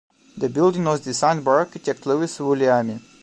The 0.35 0.49
building 0.49 0.85
was 0.85 1.01
designed 1.01 1.45
by 1.45 1.51
architect 1.51 2.07
Lewis 2.07 2.39
Vulliamy. 2.39 3.01